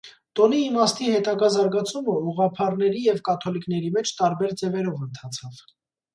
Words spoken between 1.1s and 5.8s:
հետագա զարգացումը ուղղափառների և կաթոլիկների մեջ տարբեր ձևերով ընթացավ։